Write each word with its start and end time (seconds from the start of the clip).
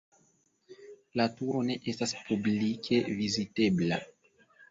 La 1.21 1.25
turo 1.41 1.59
ne 1.67 1.75
estas 1.93 2.15
publike 2.29 3.01
vizitebla. 3.19 4.01